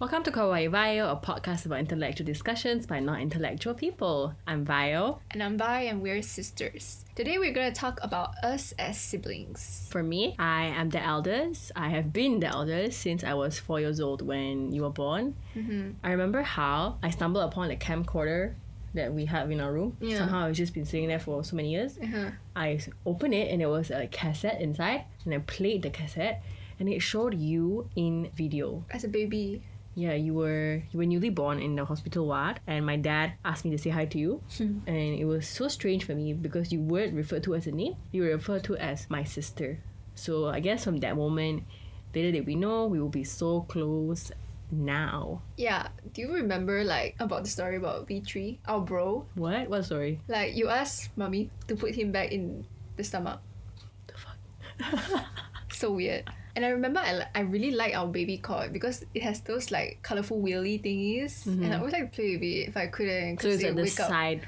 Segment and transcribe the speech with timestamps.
[0.00, 4.34] Welcome to Kawaii Vayo, a podcast about intellectual discussions by non intellectual people.
[4.46, 5.18] I'm Vayo.
[5.30, 7.04] And I'm Vi, and we're sisters.
[7.14, 9.88] Today we're going to talk about us as siblings.
[9.90, 11.72] For me, I am the eldest.
[11.76, 15.36] I have been the eldest since I was four years old when you were born.
[15.54, 15.90] Mm-hmm.
[16.02, 18.54] I remember how I stumbled upon a camcorder
[18.94, 19.98] that we have in our room.
[20.00, 20.16] Yeah.
[20.16, 21.98] Somehow it's just been sitting there for so many years.
[22.02, 22.30] Uh-huh.
[22.56, 26.42] I opened it and there was a cassette inside, and I played the cassette,
[26.78, 28.86] and it showed you in video.
[28.90, 29.62] As a baby.
[29.94, 33.64] Yeah, you were you were newly born in the hospital ward, and my dad asked
[33.64, 34.78] me to say hi to you, hmm.
[34.86, 37.96] and it was so strange for me because you weren't referred to as a name;
[38.12, 39.82] you were referred to as my sister.
[40.14, 41.64] So I guess from that moment,
[42.14, 44.30] little did we know we will be so close
[44.70, 45.42] now.
[45.56, 45.88] Yeah.
[46.12, 49.26] Do you remember like about the story about V3, our bro?
[49.34, 49.68] What?
[49.68, 50.20] What story?
[50.28, 53.40] Like you asked mommy to put him back in the stomach.
[54.06, 55.24] The fuck?
[55.72, 56.24] So weird.
[56.60, 60.00] And I remember I, I really like our baby cot because it has those like
[60.02, 61.78] colorful wheelie thingies, and I mm-hmm.
[61.78, 63.40] always like to play with it if I couldn't.
[63.40, 64.08] So 'cause it's it at the wake up.
[64.10, 64.46] side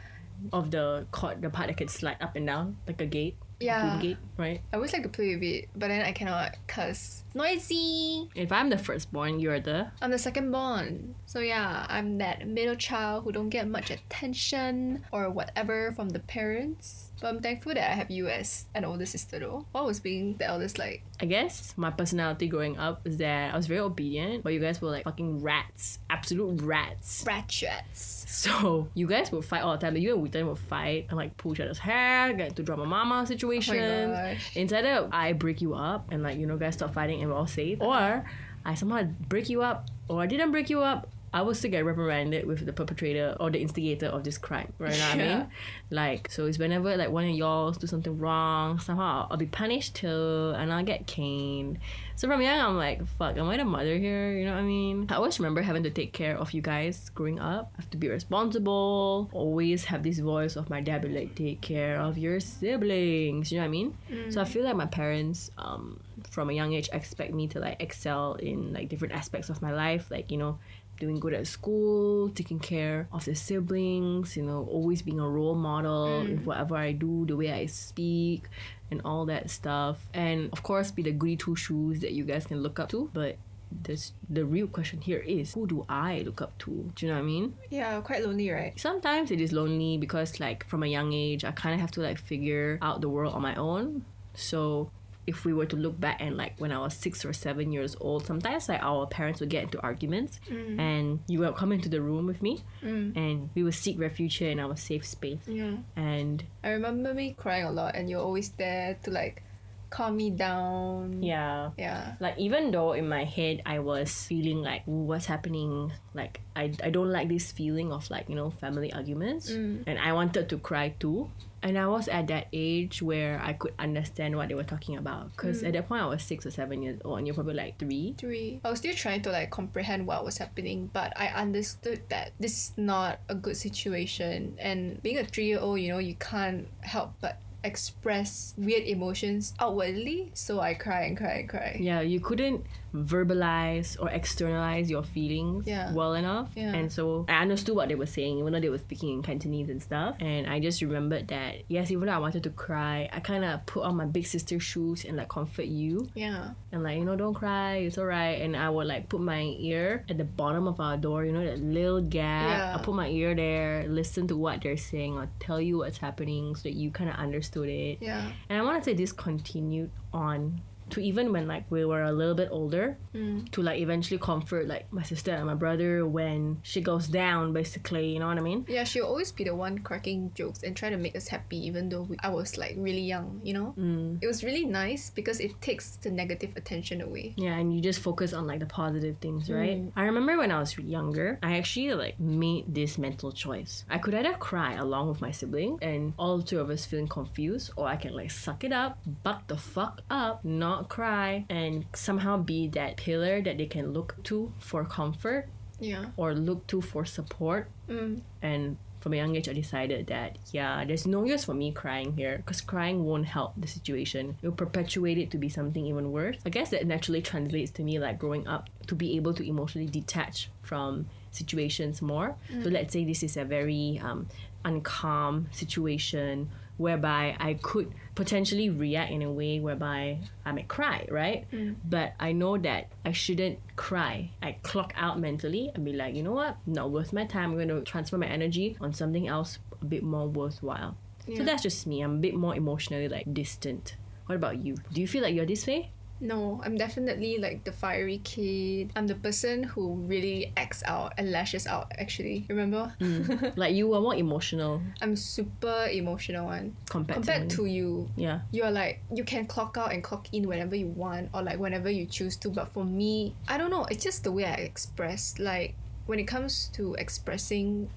[0.52, 3.38] of the cord, the part that can slide up and down like a gate.
[3.60, 3.98] Yeah.
[4.02, 4.60] gate, right?
[4.72, 8.28] I always like to play with it, but then I cannot cause noisy.
[8.34, 11.14] If I'm the firstborn, you're the I'm the secondborn.
[11.24, 16.18] So yeah, I'm that middle child who don't get much attention or whatever from the
[16.18, 17.11] parents.
[17.22, 19.64] But I'm thankful that I have you as an older sister though.
[19.70, 21.04] What was being the eldest like?
[21.20, 24.82] I guess my personality growing up is that I was very obedient, but you guys
[24.82, 27.22] were like fucking rats, absolute rats.
[27.26, 28.26] Ratchets.
[28.42, 29.96] So you guys would fight all the time.
[29.96, 33.24] You and Wooten would fight and like pull each other's hair, get into drama mama
[33.24, 33.78] situations.
[33.78, 34.56] Oh gosh.
[34.56, 37.36] Instead of I break you up and like you know guys stop fighting and we're
[37.36, 38.24] all safe, or
[38.64, 41.06] I somehow break you up, or I didn't break you up.
[41.34, 44.72] I will still get reprimanded with the perpetrator or the instigator of this crime.
[44.78, 44.92] Right?
[44.94, 45.46] You know what I mean?
[45.90, 49.46] Like so, it's whenever like one of y'all do something wrong, somehow I'll, I'll be
[49.46, 51.78] punished too, and I'll get caned.
[52.16, 54.32] So from young, I'm like, fuck, am I the mother here?
[54.38, 55.06] You know what I mean?
[55.08, 57.72] I always remember having to take care of you guys growing up.
[57.76, 59.28] I have to be responsible.
[59.32, 63.50] Always have this voice of my dad be like, take care of your siblings.
[63.50, 63.98] You know what I mean?
[64.30, 65.98] So I feel like my parents, um,
[66.30, 69.72] from a young age, expect me to like excel in like different aspects of my
[69.72, 70.58] life, like you know.
[71.02, 75.56] Doing good at school, taking care of the siblings, you know, always being a role
[75.56, 76.44] model in mm.
[76.44, 78.44] whatever I do, the way I speak,
[78.92, 79.98] and all that stuff.
[80.14, 83.10] And of course, be the goody two shoes that you guys can look up to.
[83.12, 83.34] But
[83.82, 86.70] this, the real question here is who do I look up to?
[86.94, 87.56] Do you know what I mean?
[87.68, 88.78] Yeah, quite lonely, right?
[88.78, 92.00] Sometimes it is lonely because, like, from a young age, I kind of have to
[92.00, 94.04] like figure out the world on my own.
[94.34, 94.92] So
[95.26, 97.96] if we were to look back and like when I was six or seven years
[98.00, 100.78] old, sometimes like our parents would get into arguments, mm.
[100.78, 103.16] and you would come into the room with me, mm.
[103.16, 105.46] and we would seek refuge here in our safe space.
[105.46, 105.76] Yeah.
[105.96, 109.42] And I remember me crying a lot and you're always there to like
[109.90, 111.22] calm me down.
[111.22, 112.14] yeah, Yeah.
[112.18, 116.88] like even though in my head I was feeling like what's happening like I, I
[116.88, 119.84] don't like this feeling of like you know family arguments mm.
[119.86, 121.30] and I wanted to cry too
[121.62, 125.30] and I was at that age where I could understand what they were talking about
[125.32, 125.66] because hmm.
[125.66, 128.14] at that point I was six or seven years old and you're probably like three
[128.18, 128.60] Three.
[128.64, 132.52] I was still trying to like comprehend what was happening, but I understood that this
[132.52, 134.56] is not a good situation.
[134.58, 139.54] And being a three year old, you know, you can't help but express weird emotions
[139.60, 140.30] outwardly.
[140.34, 141.76] So I cry and cry and cry.
[141.80, 145.92] yeah you couldn't verbalize or externalize your feelings Yeah.
[145.92, 146.74] well enough Yeah.
[146.74, 149.68] and so I understood what they were saying even though they were speaking in Cantonese
[149.68, 153.20] and stuff and I just remembered that yes even though I wanted to cry I
[153.20, 156.50] kind of put on my big sister shoes and like comfort you Yeah.
[156.72, 160.04] and like you know don't cry it's alright and I would like put my ear
[160.08, 162.76] at the bottom of our door you know that little gap Yeah.
[162.78, 166.54] I put my ear there listen to what they're saying or tell you what's happening
[166.56, 168.30] so that you kind of understood it Yeah.
[168.48, 170.60] and I want to say this continued on
[170.92, 173.50] to even when like we were a little bit older Mm.
[173.52, 178.06] to like eventually comfort like my sister and my brother when she goes down basically
[178.12, 180.88] you know what I mean Yeah, she'll always be the one cracking jokes and try
[180.88, 183.74] to make us happy, even though we, I was like really young, you know?
[183.78, 184.18] mm.
[184.22, 187.34] It was really nice because it takes the negative attention away.
[187.36, 189.78] Yeah, and you just focus on like the positive things, right?
[189.82, 189.92] Mm.
[189.96, 193.84] I remember when I was younger, I actually like made this mental choice.
[193.90, 197.72] I could either cry along with my sibling and all two of us feeling confused,
[197.76, 202.36] or I can like suck it up, buck the fuck up, not cry, and somehow
[202.38, 205.48] be that pillar that they can look to for comfort
[205.80, 206.06] Yeah.
[206.16, 207.68] or look to for support.
[207.88, 208.20] Mm.
[208.42, 212.16] And from a young age, I decided that, yeah, there's no use for me crying
[212.16, 214.36] here because crying won't help the situation.
[214.40, 216.36] It will perpetuate it to be something even worse.
[216.46, 219.88] I guess that naturally translates to me like growing up to be able to emotionally
[219.90, 222.36] detach from situations more.
[222.62, 224.28] So let's say this is a very um,
[224.64, 231.46] uncalm situation whereby I could potentially react in a way whereby I may cry, right?
[231.52, 231.76] Mm.
[231.84, 234.30] But I know that I shouldn't cry.
[234.42, 236.56] I clock out mentally and be like, you know what?
[236.66, 237.50] Not worth my time.
[237.50, 240.96] I'm going to transfer my energy on something else a bit more worthwhile.
[241.36, 242.02] So that's just me.
[242.02, 243.94] I'm a bit more emotionally like distant.
[244.26, 244.76] What about you?
[244.92, 245.90] Do you feel like you're this way?
[246.22, 248.92] No, I'm definitely like the fiery kid.
[248.94, 252.46] I'm the person who really acts out and lashes out, actually.
[252.48, 252.94] Remember?
[253.00, 253.56] Mm.
[253.56, 256.76] like you are more emotional I'm super emotional one.
[256.88, 258.40] compared, Compared to, to you, yeah.
[258.52, 261.90] you're like, you can clock out and clock in whenever you want or like whenever
[261.90, 262.48] you choose to.
[262.50, 263.84] But for me, I don't know.
[263.90, 265.38] It's just the way I express.
[265.40, 265.74] Like,
[266.06, 267.90] when it comes to expressing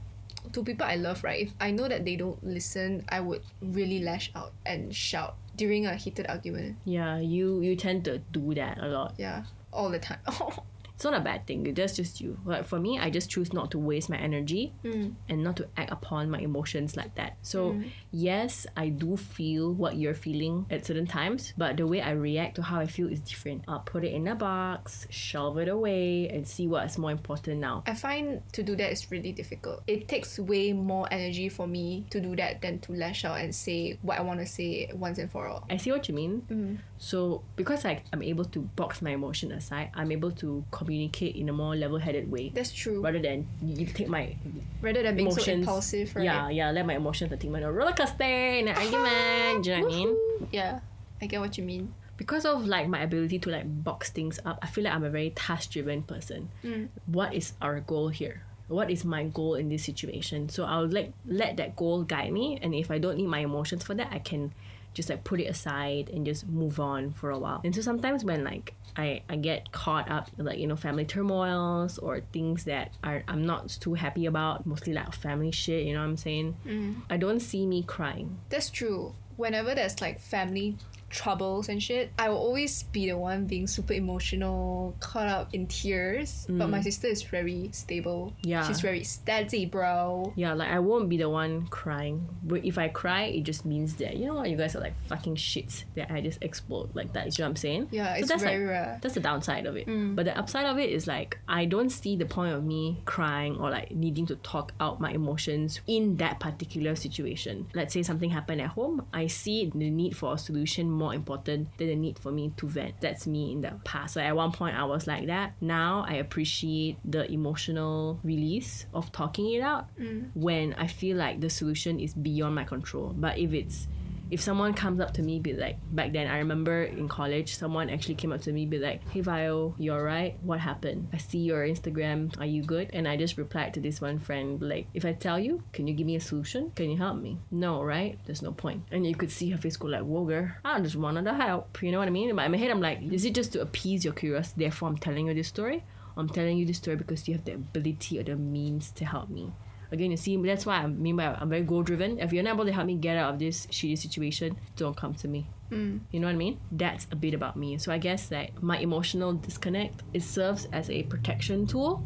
[0.54, 1.42] to people I love, right?
[1.48, 5.86] If I know that they don't listen, I would really lash out and shout during
[5.86, 6.78] a heated argument.
[6.86, 9.16] Yeah, you you tend to do that a lot.
[9.18, 10.20] Yeah, all the time.
[10.96, 11.64] It's not a bad thing.
[11.74, 12.40] That's just you.
[12.46, 15.14] Like for me, I just choose not to waste my energy Mm.
[15.30, 17.36] and not to act upon my emotions like that.
[17.42, 17.80] So
[18.12, 22.56] yes, I do feel what you're feeling at certain times, but the way I react
[22.56, 23.64] to how I feel is different.
[23.68, 27.84] I'll put it in a box, shelve it away, and see what's more important now.
[27.86, 29.84] I find to do that is really difficult.
[29.88, 33.54] It takes way more energy for me to do that than to lash out and
[33.54, 35.66] say what I want to say once and for all.
[35.70, 36.44] I see what you mean.
[36.50, 36.78] Mm.
[36.98, 41.50] So because I, I'm able to box my emotion aside, I'm able to communicate in
[41.50, 42.52] a more level-headed way.
[42.54, 43.02] That's true.
[43.02, 44.36] Rather than you you take my
[44.82, 46.26] Rather than being so emotions, impulsive, right?
[46.26, 49.64] yeah, yeah, let my emotions take on roller coaster in an argument.
[49.66, 50.12] Do you know what I mean?
[50.52, 50.80] Yeah,
[51.22, 51.94] I get what you mean.
[52.18, 55.10] because of like my ability to like box things up, I feel like I'm a
[55.10, 56.50] very task driven person.
[56.64, 56.88] Mm.
[57.08, 58.44] What is our goal here?
[58.68, 60.48] What is my goal in this situation?
[60.50, 63.84] So I'll like let that goal guide me, and if I don't need my emotions
[63.84, 64.54] for that, I can
[64.96, 67.60] just like put it aside and just move on for a while.
[67.66, 71.06] And so sometimes when like I, I get caught up in like you know family
[71.06, 75.86] turmoils or things that are I'm not too happy about, mostly like family shit.
[75.86, 76.56] You know what I'm saying?
[76.66, 76.96] Mm.
[77.10, 78.40] I don't see me crying.
[78.50, 79.16] That's true.
[79.38, 80.78] Whenever there's like family
[81.10, 85.68] troubles and shit, I will always be the one being super emotional, caught up in
[85.68, 86.46] tears.
[86.50, 86.84] But my mm.
[86.84, 88.34] sister is very stable.
[88.44, 88.68] Yeah.
[88.68, 90.34] She's very steady, bro.
[90.36, 92.28] Yeah, like I won't be the one crying.
[92.44, 94.96] But if I cry, it just means that you know what, you guys are like
[95.08, 97.26] fucking shits that I just explode like that.
[97.38, 97.88] You know what I'm saying?
[97.92, 99.00] Yeah, So it's that's very like, rare.
[99.02, 99.88] That's the downside of it.
[99.88, 100.16] Mm.
[100.16, 103.58] But the upside of it is like I don't see the point of me crying
[103.58, 107.68] or like needing to talk out my emotions in that particular situation.
[107.74, 111.78] Let's say something happened at home, I see the need for a solution more important
[111.78, 113.02] than the need for me to vent.
[113.02, 114.16] That's me in the past.
[114.16, 115.54] So at one point I was like that.
[115.62, 120.30] Now I appreciate the emotional release of talking it out mm.
[120.34, 123.14] when I feel like the solution is beyond my control.
[123.16, 123.88] But if it's
[124.32, 127.90] if someone comes up to me be like back then I remember in college someone
[127.90, 131.10] actually came up to me be like hey Vio you alright what happened?
[131.14, 132.38] I see your Instagram.
[132.40, 132.90] Are you good?
[132.94, 135.94] And I just replied to this one friend like if I tell you can you
[135.94, 136.72] give me a solution?
[136.76, 137.38] Can you help me?
[137.52, 138.20] No right?
[138.26, 138.84] There's no point.
[138.92, 141.82] And you could see her face go like whoa girl I just wanted to help.
[141.82, 142.36] You know what I mean?
[142.36, 144.66] But in my head I'm like is it just to appease your curiosity?
[144.66, 145.84] Therefore I'm telling you this story.
[146.18, 149.30] I'm telling you this story because you have the ability or the means to help
[149.30, 149.52] me
[149.92, 152.20] Again, you see, that's why I mean by I'm very goal driven.
[152.20, 155.14] If you're not able to help me get out of this shitty situation, don't come
[155.16, 155.48] to me.
[155.72, 156.02] Mm.
[156.12, 156.60] You know what I mean?
[156.72, 157.78] That's a bit about me.
[157.78, 162.06] So I guess that my emotional disconnect it serves as a protection tool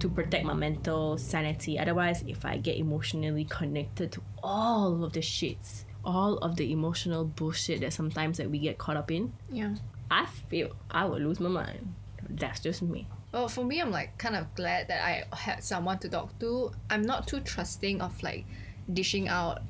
[0.00, 1.78] to protect my mental sanity.
[1.78, 7.24] Otherwise, if I get emotionally connected to all of the shits, all of the emotional
[7.24, 9.74] bullshit that sometimes that we get caught up in, Yeah.
[10.10, 11.94] I feel I would lose my mind.
[12.28, 13.06] That's just me.
[13.34, 16.70] Well, for me, I'm like kind of glad that I had someone to talk to.
[16.88, 18.46] I'm not too trusting of like
[18.92, 19.60] dishing out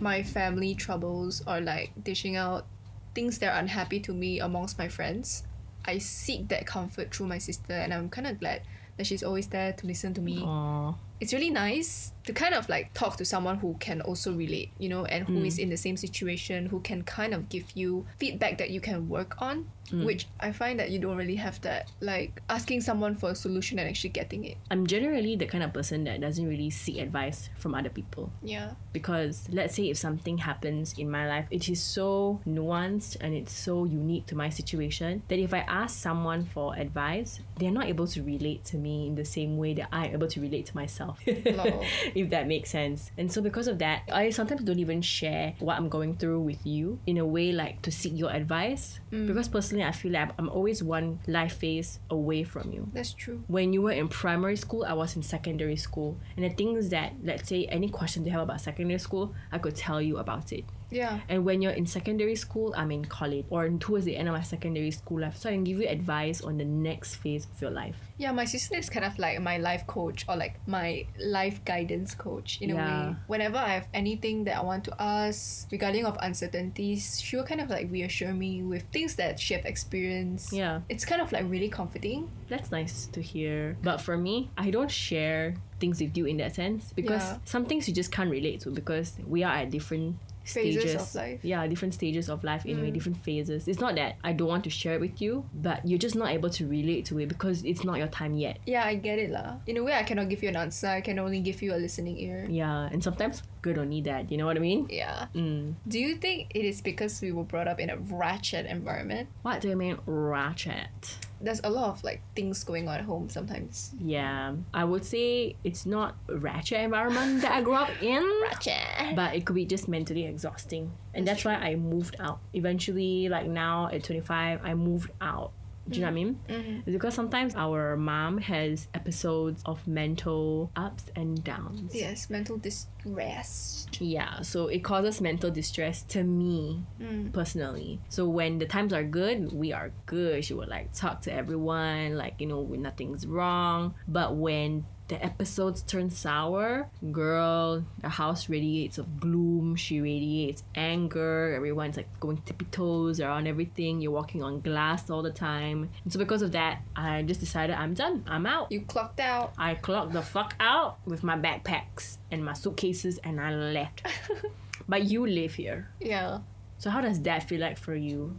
[0.00, 2.66] my family troubles or like dishing out
[3.14, 5.44] things that are unhappy to me amongst my friends.
[5.84, 8.62] I seek that comfort through my sister, and I'm kind of glad
[8.96, 10.40] that she's always there to listen to me.
[10.40, 10.96] Aww.
[11.20, 14.88] It's really nice to kind of like talk to someone who can also relate, you
[14.88, 15.64] know, and who is mm.
[15.64, 19.40] in the same situation, who can kind of give you feedback that you can work
[19.40, 20.04] on, mm.
[20.04, 21.90] which I find that you don't really have that.
[22.00, 24.56] Like asking someone for a solution and actually getting it.
[24.70, 28.32] I'm generally the kind of person that doesn't really seek advice from other people.
[28.42, 28.72] Yeah.
[28.92, 33.52] because let's say if something happens in my life it is so nuanced and it's
[33.52, 38.06] so unique to my situation that if i ask someone for advice they're not able
[38.06, 41.20] to relate to me in the same way that i'm able to relate to myself.
[42.16, 45.76] if that makes sense and so because of that i sometimes don't even share what
[45.76, 49.26] i'm going through with you in a way like to seek your advice mm.
[49.26, 53.42] because personally i feel like i'm always one life phase away from you That's true.
[53.46, 56.18] when you were in primary school, I was in secondary school.
[56.36, 59.76] And the things that, let's say, any question they have about secondary school, I could
[59.76, 60.64] tell you about it.
[60.92, 61.20] Yeah.
[61.28, 64.42] And when you're in secondary school, I'm in college or towards the end of my
[64.42, 67.70] secondary school life, so I can give you advice on the next phase of your
[67.70, 67.96] life.
[68.18, 72.14] Yeah, my sister is kind of like my life coach or like my life guidance
[72.14, 73.08] coach in a Yeah.
[73.10, 73.16] way.
[73.26, 77.60] Whenever I have anything that I want to ask regarding of uncertainties, she will kind
[77.60, 80.52] of like reassure me with things that she have experienced.
[80.52, 80.80] Yeah.
[80.88, 82.30] It's kind of like really comforting.
[82.48, 83.76] That's nice to hear.
[83.82, 87.38] But for me, I don't share things with you in that sense because Yeah.
[87.44, 91.14] some things you just can't relate to because we are at different Phases stages of
[91.14, 91.40] life.
[91.42, 92.94] Yeah, different stages of life anyway, Mm.
[92.94, 93.68] different phases.
[93.68, 96.30] It's not that I don't want to share it with you, but you're just not
[96.30, 98.58] able to relate to it because it's not your time yet.
[98.66, 99.56] Yeah, I get it lah.
[99.66, 100.88] In a way, I cannot give you an answer.
[100.88, 102.46] I can only give you a listening ear.
[102.50, 104.30] Yeah, and sometimes good don't need that.
[104.30, 104.86] You know what I mean?
[104.90, 105.26] Yeah.
[105.34, 105.74] Mm.
[105.86, 109.28] Do you think it is because we were brought up in a ratchet environment?
[109.42, 111.18] What do you mean ratchet?
[111.40, 113.90] There's a lot of like things going on at home sometimes.
[113.98, 118.22] Yeah, I would say it's not a ratchet environment that I grew up in.
[118.42, 119.16] Ratchet.
[119.16, 120.84] but it could be just mentally exhausting
[121.14, 125.50] and That's that's, why i moved out eventually like now at 25 i moved out
[125.88, 126.38] do you know what I mean?
[126.48, 126.84] Mhm.
[126.84, 131.90] Because sometimes our mom has episodes of mental ups and downs.
[131.92, 133.88] Yes, mental distress.
[133.98, 137.32] Yeah, so it causes mental distress to me Mm.
[137.32, 137.98] personally.
[138.08, 140.44] So when the times are good, we are good.
[140.44, 143.94] She would like talk to everyone, like, you know, when nothing's wrong.
[144.06, 149.76] But when the episodes turn sour, girl, the house radiates of gloom.
[149.76, 151.52] She radiates anger.
[151.54, 154.00] Everyone's like going tippy toes around everything.
[154.00, 155.90] You're walking on glass all the time.
[156.04, 158.24] And so because of that, I just decided I'm done.
[158.26, 158.72] I'm out.
[158.72, 159.52] You clocked out.
[159.58, 164.06] I clocked the fuck out with my backpacks and my suitcases and I left.
[164.88, 165.90] but you live here.
[166.00, 166.38] Yeah.
[166.78, 168.34] So how does that feel like for you?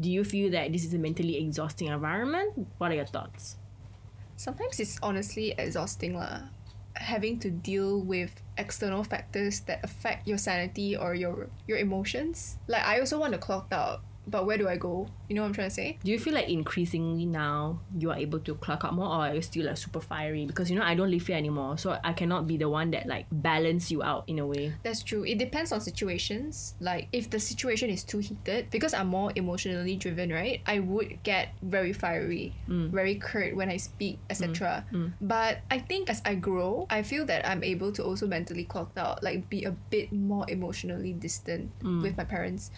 [0.00, 2.66] Do you feel that this is a mentally exhausting environment?
[2.78, 3.59] What are your thoughts?
[4.40, 6.48] Sometimes it's honestly exhausting lah.
[6.96, 12.56] Having to deal with external factors that affect your sanity or your your emotions.
[12.64, 15.08] Like I also want to clock out, but where do I go?
[15.28, 15.98] You know what I'm trying to say?
[16.04, 19.34] Do you feel like increasingly now you are able to clock out more or are
[19.34, 20.46] you still like super fiery?
[20.46, 23.06] Because you know I don't live here anymore, so I cannot be the one that
[23.06, 24.74] like balance you out in a way.
[24.82, 25.24] That's true.
[25.24, 26.74] It depends on situations.
[26.80, 30.60] Like if the situation is too heated, because I'm more emotionally driven, right?
[30.66, 32.90] I would get very fiery, mm.
[32.90, 34.84] very curt when I speak, etc.
[34.92, 34.96] Mm.
[34.96, 35.12] Mm.
[35.20, 38.92] But I think as I grow, I feel that I'm able to also mentally clock
[38.96, 42.70] out, like be a bit more emotionally distant with my parents.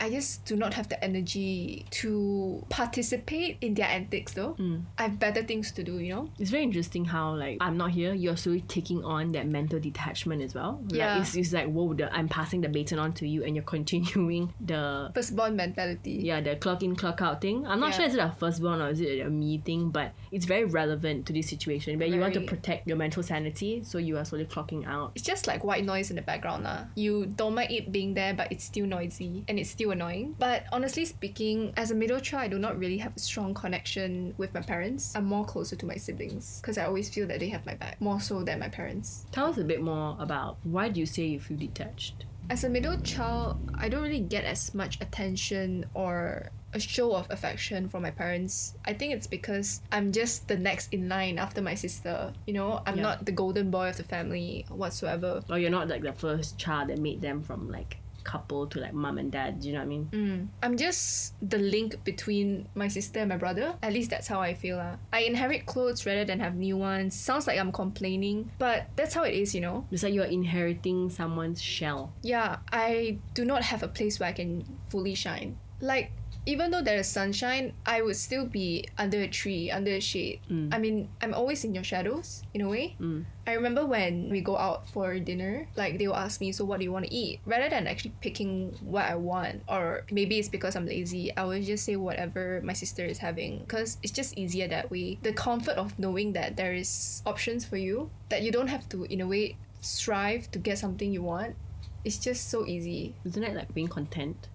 [0.00, 4.52] I just do not have the energy to participate in their antics though.
[4.52, 4.78] Hmm.
[4.98, 6.28] I have better things to do, you know?
[6.38, 10.42] It's very interesting how like I'm not here, you're slowly taking on that mental detachment
[10.42, 10.80] as well.
[10.88, 11.14] Yeah.
[11.14, 13.64] Like, it's, it's like whoa, the, I'm passing the baton on to you and you're
[13.64, 16.20] continuing the Firstborn mentality.
[16.22, 17.66] yeah the clock in clock out thing.
[17.66, 17.96] I'm not Yeah.
[17.96, 21.26] sure is it a firstborn or is it a me thing, but it's very relevant
[21.26, 24.44] to this situation where you want to protect your mental sanity, so you are slowly
[24.46, 25.12] clocking out.
[25.14, 26.84] It's just like white noise in the background lah.
[26.94, 30.34] You don't mind it being there, but it's still noisy and it's still annoying.
[30.38, 34.32] But honestly speaking, as a middle child, I do not really have a strong connection
[34.36, 35.12] with my parents.
[35.16, 38.00] I'm more closer to my siblings because I always feel that they have my back
[38.00, 39.26] more so than my parents.
[39.32, 42.26] Tell us a bit more about why do you say you feel detached?
[42.48, 47.26] As a middle child, I don't really get as much attention or a show of
[47.28, 48.76] affection from my parents.
[48.84, 52.32] I think it's because I'm just the next in line after my sister.
[52.46, 53.02] You know, I'm Yeah.
[53.02, 55.42] not the golden boy of the family whatsoever.
[55.50, 57.96] Or you're not like the first child that made them from like
[58.28, 59.60] couple to like mom and dad.
[59.60, 60.08] Do you know what I mean?
[60.12, 60.40] Mm.
[60.62, 63.74] I'm just the link between my sister and my brother.
[63.82, 64.76] At least that's how I feel.
[64.76, 64.96] lah.
[65.12, 67.16] I inherit clothes rather than have new ones.
[67.16, 69.86] Sounds like I'm complaining, but that's how it is, you know?
[69.90, 72.12] It's like you're inheriting someone's shell.
[72.22, 75.56] Yeah, I do not have a place where I can fully shine.
[75.80, 76.12] Like,
[76.46, 80.40] even though there is sunshine, I would still be under a tree, under a shade.
[80.50, 80.72] Mm.
[80.72, 82.96] I mean, I'm always in your shadows, in a way.
[83.00, 83.24] Mm.
[83.46, 86.78] I remember when we go out for dinner, like they will ask me, so what
[86.78, 87.40] do you want to eat?
[87.44, 91.60] Rather than actually picking what I want, or maybe it's because I'm lazy, I will
[91.60, 95.18] just say whatever my sister is having because it's just easier that way.
[95.22, 99.04] The comfort of knowing that there is options for you, that you don't have to,
[99.04, 101.56] in a way, strive to get something you want.
[102.04, 103.14] It's just so easy.
[103.24, 104.48] Isn't it like being content?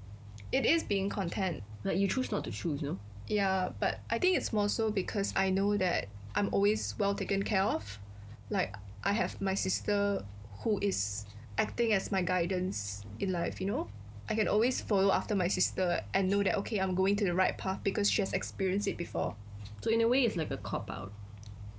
[0.51, 2.97] It is being content, Like you choose not to choose, no?
[3.27, 7.43] Yeah, but I think it's more so because I know that I'm always well taken
[7.43, 7.99] care of.
[8.49, 10.23] Like I have my sister
[10.59, 11.25] who is
[11.57, 13.87] acting as my guidance in life, you know?
[14.29, 17.33] I can always follow after my sister and know that okay, I'm going to the
[17.33, 19.35] right path because she has experienced it before.
[19.81, 21.11] So in a way it's like a cop out.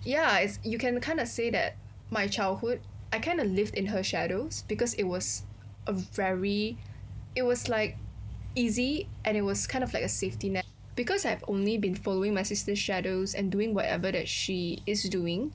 [0.02, 1.76] Yeah, it's you can kind of say that
[2.10, 2.80] my childhood,
[3.12, 5.44] I kind of lived in her shadows because it was
[5.86, 6.76] a very
[7.34, 7.96] it was like
[8.54, 10.64] easy and it was kind of like a safety net.
[10.96, 15.52] Because I've only been following my sister's shadows and doing whatever that she is doing,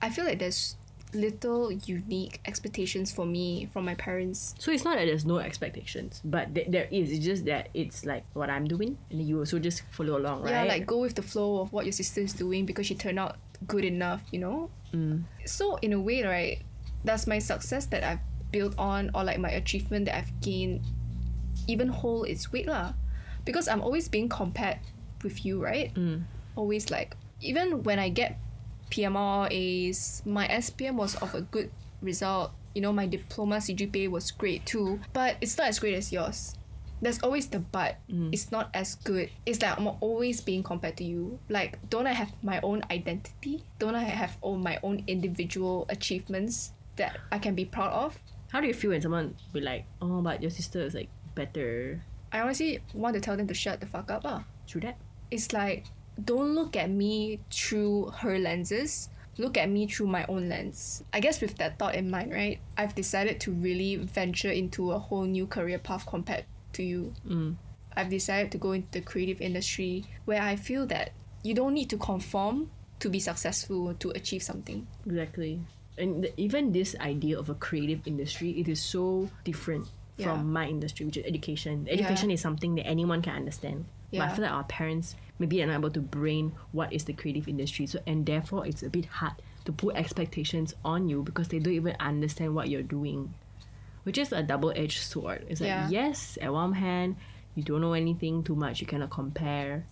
[0.00, 0.76] I feel like there's
[1.14, 4.54] little unique expectations for me from my parents.
[4.58, 7.10] So it's not that there's no expectations, but th- there is.
[7.10, 10.50] It's just that it's like what I'm doing, and you also just follow along, right?
[10.50, 13.18] Yeah, like go with the flow of what your sister is doing because she turned
[13.18, 13.36] out
[13.66, 14.70] good enough, you know?
[14.92, 15.24] Mm.
[15.44, 16.62] So in a way, right,
[17.04, 20.80] that's my success that I've built on or like my achievement that I've gained
[21.68, 22.94] even hold its weight lah?
[23.44, 24.78] Because I'm always being compared
[25.22, 25.94] with you, right?
[25.94, 26.24] Mm.
[26.56, 28.38] Always like even when I get
[28.90, 31.70] PMR A's, my SPM was of a good
[32.02, 32.52] result.
[32.74, 36.54] You know, my diploma CGPA was great too, but it's not as great as yours.
[37.00, 37.96] There's always the but.
[38.32, 39.30] It's not as good.
[39.46, 41.38] It's like I'm always being compared to you.
[41.48, 43.62] Like, don't I have my own identity?
[43.78, 48.18] Don't I have all my own individual achievements that I can be proud of?
[48.50, 52.02] How do you feel when someone be like, "Oh, but your sister is like better"?
[52.34, 54.22] I honestly want to tell them to shut the fuck up.
[54.26, 54.44] Ah.
[54.66, 54.98] True that.
[55.30, 55.86] It's like,
[56.22, 59.08] don't look at me through her lenses.
[59.38, 61.04] Look at me through my own lens.
[61.12, 64.98] I guess with that thought in mind, right, I've decided to really venture into a
[64.98, 67.14] whole new career path compared to you.
[67.26, 67.54] Mm.
[67.96, 71.88] I've decided to go into the creative industry where I feel that you don't need
[71.90, 74.86] to conform to be successful to achieve something.
[75.06, 75.60] Exactly.
[75.96, 79.86] And even this idea of a creative industry, it is so different
[80.18, 80.26] Yeah.
[80.34, 81.86] from my industry, which is education.
[81.90, 83.86] Education is something that anyone can understand.
[84.10, 87.12] But I feel like our parents maybe are not able to brain what is the
[87.12, 87.86] creative industry.
[87.86, 89.34] So and therefore it's a bit hard
[89.64, 93.34] to put expectations on you because they don't even understand what you're doing.
[94.04, 95.44] Which is a double edged sword.
[95.48, 95.88] It's like Yeah.
[95.90, 97.16] yes, at one hand,
[97.54, 99.84] you don't know anything too much, you cannot compare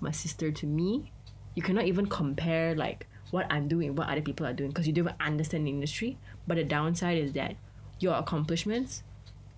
[0.00, 1.10] my sister to me.
[1.54, 4.92] You cannot even compare like what I'm doing, what other people are doing, because you
[4.92, 6.16] don't even understand the industry.
[6.46, 7.56] But the downside is that
[7.98, 9.02] your accomplishments,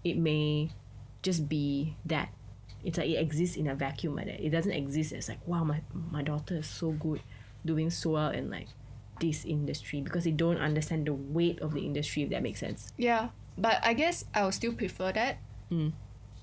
[0.06, 0.70] it may
[1.22, 2.28] just be that.
[2.84, 4.38] It's like it exists in a vacuum like that.
[4.38, 7.20] It doesn't exist as like, wow, my my daughter is so good,
[7.64, 8.68] doing so well in like
[9.18, 12.92] this industry because they don't understand the weight of the industry if that makes sense.
[12.96, 15.38] Yeah, but I guess I would still prefer that
[15.72, 15.90] Mm.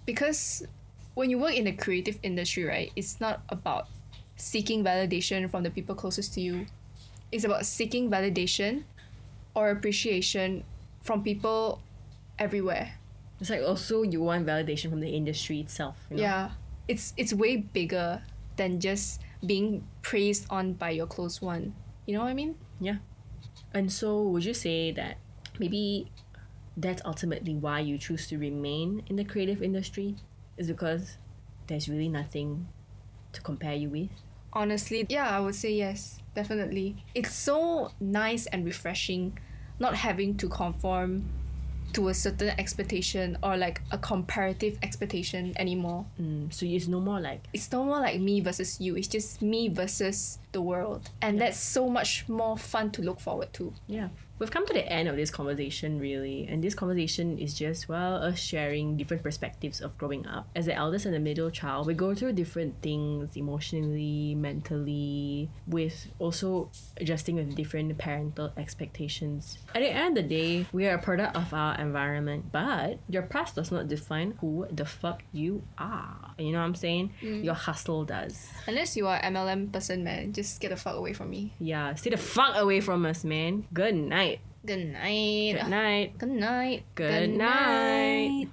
[0.05, 0.67] because
[1.15, 3.87] when you work in the creative industry, right, it's not about
[4.35, 6.65] seeking validation from the people closest to you.
[7.31, 8.83] It's about seeking validation
[9.55, 10.65] or appreciation
[11.01, 11.79] from people
[12.37, 12.99] everywhere.
[13.43, 15.97] It's like also you want validation from the industry itself.
[16.09, 16.23] You know?
[16.23, 16.51] Yeah,
[16.87, 18.23] it's it's way bigger
[18.55, 21.75] than just being praised on by your close one.
[22.05, 22.55] You know what I mean?
[22.79, 22.99] Yeah.
[23.73, 25.17] And so would you say that
[25.59, 26.09] maybe
[26.77, 30.15] that's ultimately why you choose to remain in the creative industry?
[30.55, 31.17] Is because
[31.67, 32.69] there's really nothing
[33.33, 34.11] to compare you with?
[34.53, 36.95] Honestly, yeah, I would say yes, definitely.
[37.13, 39.37] It's so nice and refreshing
[39.79, 41.25] not having to conform
[41.93, 46.05] to a certain expectation or like a comparative expectation anymore.
[46.21, 49.41] Mm, so it's no more like It's no more like me versus you, it's just
[49.41, 51.09] me versus the world.
[51.21, 53.73] And that's so much more fun to look forward to.
[53.87, 54.09] Yeah.
[54.39, 56.47] We've come to the end of this conversation, really.
[56.49, 60.49] And this conversation is just, well, us sharing different perspectives of growing up.
[60.55, 66.07] As the eldest and the middle child, we go through different things emotionally, mentally, with
[66.17, 69.59] also adjusting with different parental expectations.
[69.75, 73.23] At the end of the day, we are a product of our environment, but your
[73.23, 76.33] past does not define who the fuck you are.
[76.39, 77.13] You know what I'm saying?
[77.21, 77.45] Mm.
[77.45, 78.49] Your hustle does.
[78.67, 81.53] Unless you are MLM person, man, just get the fuck away from me.
[81.59, 83.65] Yeah, stay the fuck away from us, man.
[83.73, 84.39] Good night.
[84.65, 85.57] Good night.
[85.59, 86.17] Good night.
[86.17, 86.83] Good night.
[86.95, 88.47] Good night.